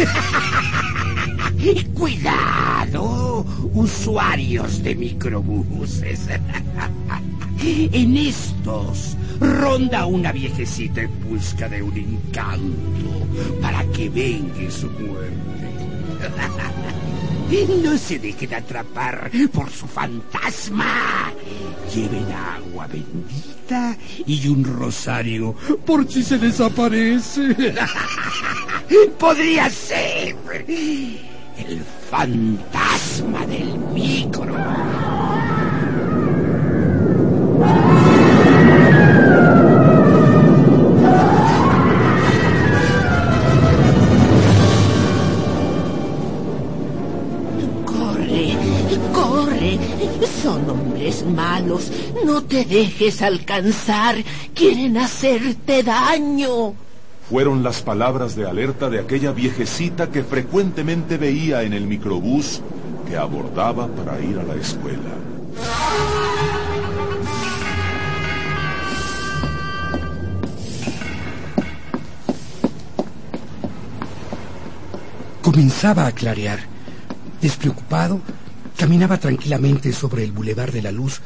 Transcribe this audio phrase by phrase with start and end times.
[1.94, 6.28] Cuidado, usuarios de microbuses.
[7.62, 13.26] En estos ronda una viejecita en busca de un encanto
[13.60, 15.50] para que vengue su muerte.
[17.82, 21.32] No se dejen atrapar por su fantasma.
[21.92, 27.74] Lleven agua bendita y un rosario por si se desaparece.
[29.18, 30.34] Podría ser
[30.66, 34.52] el fantasma del micro.
[47.84, 48.56] Corre,
[49.12, 49.78] corre.
[50.42, 51.92] Son hombres malos.
[52.24, 54.16] No te dejes alcanzar.
[54.52, 56.74] Quieren hacerte daño.
[57.30, 62.60] Fueron las palabras de alerta de aquella viejecita que frecuentemente veía en el microbús
[63.08, 64.98] que abordaba para ir a la escuela.
[75.40, 76.58] Comenzaba a clarear.
[77.40, 78.20] Despreocupado,
[78.76, 81.20] caminaba tranquilamente sobre el bulevar de la luz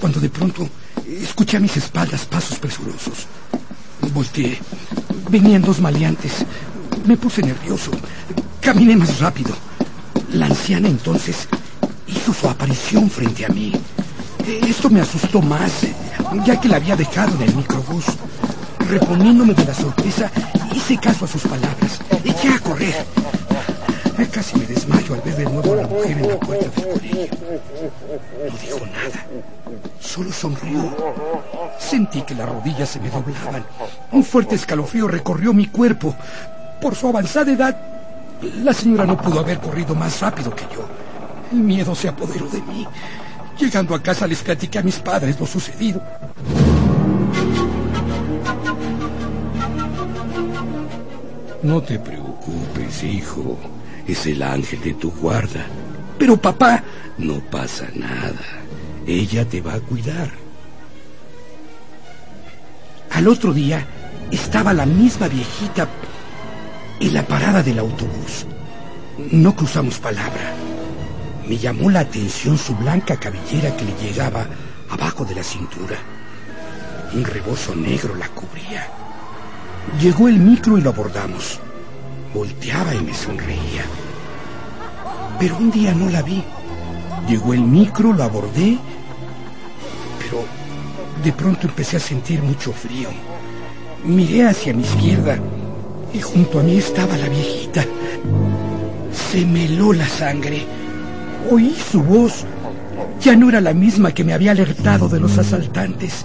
[0.00, 0.68] cuando de pronto
[1.08, 3.26] escuché a mis espaldas pasos presurosos.
[4.14, 4.58] Volteé.
[5.28, 6.44] Venían dos maleantes.
[7.04, 7.90] Me puse nervioso.
[8.60, 9.54] Caminé más rápido.
[10.32, 11.48] La anciana entonces
[12.06, 13.72] hizo su aparición frente a mí.
[14.46, 15.72] Esto me asustó más,
[16.44, 18.04] ya que la había dejado en el microbús.
[18.88, 20.30] Reponiéndome de la sorpresa,
[20.74, 22.00] hice caso a sus palabras.
[22.24, 23.06] Eché a correr.
[24.28, 27.38] Casi me desmayo al ver de nuevo a la mujer en la puerta del colegio.
[28.48, 29.26] No dijo nada.
[29.98, 30.96] Solo sonrió.
[31.78, 33.64] Sentí que las rodillas se me doblaban.
[34.12, 36.14] Un fuerte escalofrío recorrió mi cuerpo.
[36.80, 37.76] Por su avanzada edad,
[38.62, 40.86] la señora no pudo haber corrido más rápido que yo.
[41.50, 42.86] El miedo se apoderó de mí.
[43.58, 46.00] Llegando a casa les platiqué a mis padres lo sucedido.
[51.62, 53.58] No te preocupes, hijo.
[54.10, 55.64] Es el ángel de tu guarda.
[56.18, 56.82] Pero papá...
[57.16, 58.40] No pasa nada.
[59.06, 60.28] Ella te va a cuidar.
[63.12, 63.86] Al otro día
[64.32, 65.86] estaba la misma viejita
[66.98, 68.46] en la parada del autobús.
[69.30, 70.54] No cruzamos palabra.
[71.46, 74.44] Me llamó la atención su blanca cabellera que le llegaba
[74.88, 75.98] abajo de la cintura.
[77.14, 78.88] Un rebozo negro la cubría.
[80.00, 81.60] Llegó el micro y lo abordamos.
[82.34, 83.84] Volteaba y me sonreía.
[85.38, 86.42] Pero un día no la vi.
[87.28, 88.78] Llegó el micro, lo abordé,
[90.18, 90.44] pero
[91.22, 93.08] de pronto empecé a sentir mucho frío.
[94.04, 95.38] Miré hacia mi izquierda
[96.12, 97.84] y junto a mí estaba la viejita.
[99.12, 100.64] Se me heló la sangre.
[101.50, 102.44] Oí su voz.
[103.20, 106.24] Ya no era la misma que me había alertado de los asaltantes.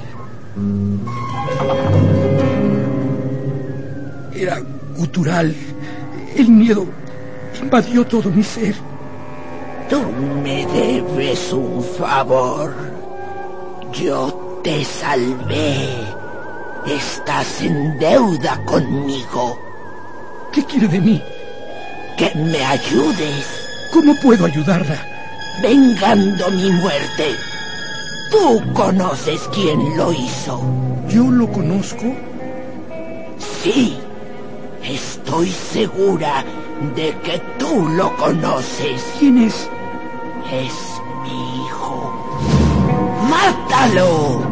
[4.33, 4.61] Era
[4.97, 5.55] gutural.
[6.35, 6.85] El miedo
[7.61, 8.75] invadió todo mi ser.
[9.89, 10.01] Tú
[10.43, 12.73] me debes un favor.
[13.93, 15.87] Yo te salvé.
[16.85, 19.57] Estás en deuda conmigo.
[20.51, 21.23] ¿Qué quiere de mí?
[22.17, 23.89] Que me ayudes.
[23.93, 24.97] ¿Cómo puedo ayudarla?
[25.61, 27.33] Vengando mi muerte.
[28.29, 30.61] Tú conoces quién lo hizo.
[31.07, 32.13] ¿Yo lo conozco?
[33.63, 33.97] Sí.
[34.87, 36.45] Estoy segura
[36.95, 39.03] de que tú lo conoces.
[39.17, 39.67] ¿Quién es?
[40.53, 40.73] Es
[41.23, 42.13] mi hijo.
[43.27, 44.43] ¡Mátalo!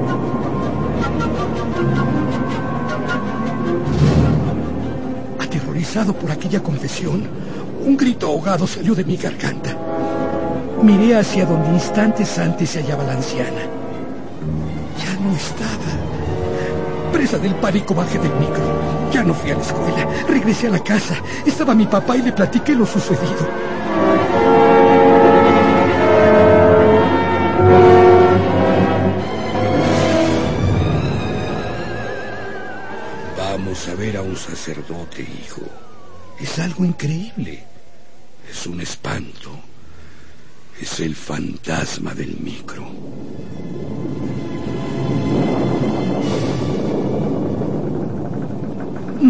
[5.39, 7.27] Aterrorizado por aquella confesión,
[7.85, 9.77] un grito ahogado salió de mi garganta.
[10.81, 13.61] Miré hacia donde instantes antes se hallaba la anciana.
[14.97, 16.22] Ya no estaba.
[17.13, 19.09] Presa del pánico bajé del micro.
[19.11, 20.07] Ya no fui a la escuela.
[20.27, 21.15] Regresé a la casa.
[21.45, 23.47] Estaba mi papá y le platiqué lo sucedido.
[33.37, 35.61] Vamos a ver a un sacerdote, hijo.
[36.39, 37.63] Es algo increíble.
[38.49, 39.51] Es un espanto.
[40.81, 42.87] Es el fantasma del micro.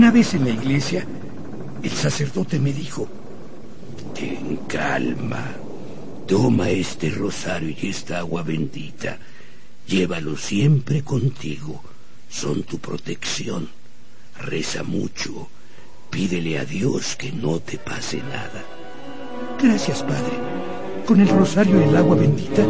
[0.03, 1.07] Una vez en la iglesia,
[1.81, 3.07] el sacerdote me dijo,
[4.13, 5.45] Ten calma.
[6.27, 9.17] Toma este rosario y esta agua bendita.
[9.88, 11.81] Llévalo siempre contigo.
[12.29, 13.69] Son tu protección.
[14.41, 15.47] Reza mucho.
[16.09, 18.61] pídele a Dios que no te pase nada.
[19.57, 20.33] Gracias, Padre.
[21.06, 22.67] Con el rosario y el agua bendita,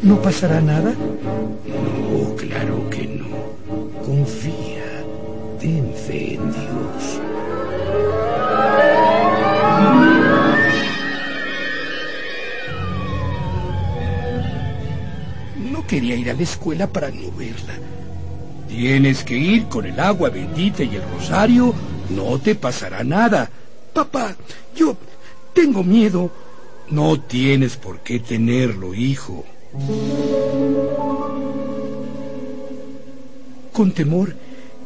[0.00, 0.94] ¿no pasará nada?
[0.94, 3.26] No, claro que no.
[4.02, 4.69] Confía.
[5.60, 7.20] Ten fe en Dios.
[15.70, 17.74] No quería ir a la escuela para no verla.
[18.68, 21.74] Tienes que ir con el agua bendita y el rosario.
[22.08, 23.50] No te pasará nada.
[23.92, 24.34] Papá,
[24.74, 24.96] yo
[25.52, 26.30] tengo miedo.
[26.88, 29.44] No tienes por qué tenerlo, hijo.
[33.74, 34.34] Con temor,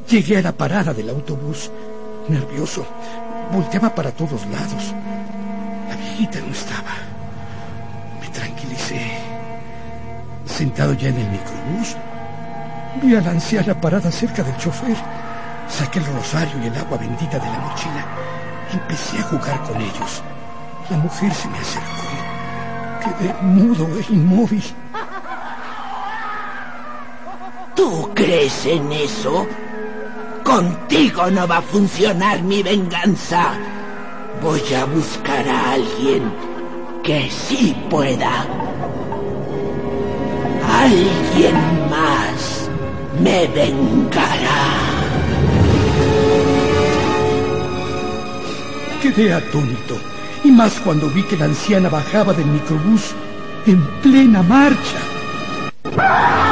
[0.08, 1.70] llegué a la parada del autobús.
[2.28, 2.86] Nervioso,
[3.52, 4.94] volteaba para todos lados.
[5.88, 6.94] La viejita no estaba.
[8.20, 9.18] Me tranquilicé.
[10.46, 11.96] Sentado ya en el microbús,
[13.02, 14.96] Vi a la parada cerca del chofer.
[15.68, 18.04] Saqué el rosario y el agua bendita de la mochila.
[18.72, 20.22] Empecé a jugar con ellos.
[20.90, 22.04] La mujer se me acercó.
[23.02, 24.64] Quedé mudo e inmóvil.
[27.74, 29.46] ¿Tú crees en eso?
[30.44, 33.54] Contigo no va a funcionar mi venganza.
[34.42, 36.22] Voy a buscar a alguien
[37.02, 38.46] que sí pueda.
[40.70, 41.54] Alguien
[41.90, 42.68] más
[43.20, 44.60] me vengará.
[49.02, 49.96] Quedé atónito,
[50.44, 53.14] y más cuando vi que la anciana bajaba del microbús
[53.66, 56.43] en plena marcha.